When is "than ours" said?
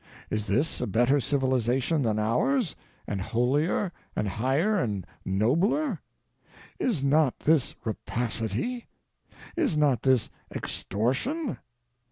2.01-2.75